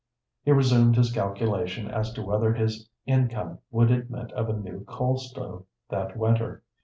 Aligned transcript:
He 0.41 0.51
resumed 0.51 0.95
his 0.95 1.11
calculation 1.11 1.87
as 1.87 2.11
to 2.13 2.23
whether 2.23 2.55
his 2.55 2.89
income 3.05 3.59
would 3.69 3.91
admit 3.91 4.31
of 4.31 4.49
a 4.49 4.53
new 4.57 4.83
coal 4.85 5.19
stove 5.19 5.65
that 5.89 6.17
winter. 6.17 6.63